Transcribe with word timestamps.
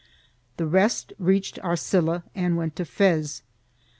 The 0.57 0.65
rest 0.65 1.13
reached 1.19 1.59
Arcilla 1.59 2.23
and 2.33 2.57
went 2.57 2.75
to 2.77 2.85
Fez. 2.85 3.43